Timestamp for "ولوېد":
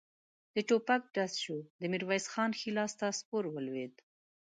3.49-3.93